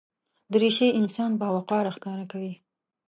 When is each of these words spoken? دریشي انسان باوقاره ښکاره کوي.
دریشي 0.53 0.87
انسان 0.99 1.31
باوقاره 1.41 1.91
ښکاره 1.95 2.25
کوي. 2.31 2.53